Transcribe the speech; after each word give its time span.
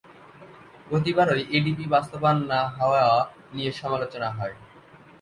প্রতিবারই 0.87 1.43
এডিপি 1.57 1.85
বাস্তবায়ন 1.93 2.39
না 2.51 2.59
হওয়া 2.77 3.01
নিয়ে 3.53 3.71
সমালোচনা 3.73 4.29
হয়। 4.37 4.55